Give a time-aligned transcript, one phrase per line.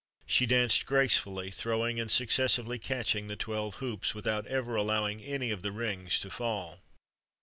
[0.25, 5.61] She danced gracefully, throwing and successively catching the twelve hoops, without ever allowing any of
[5.61, 6.79] the rings to fall.